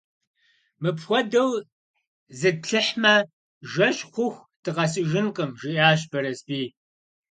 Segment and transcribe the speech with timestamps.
[0.81, 1.51] –Мыпхуэдэу
[2.39, 3.15] зытплъыхьмэ,
[3.71, 6.67] жэщ хъуху дыкъэсыжынкъым,– жиӀащ Бэрэсбий.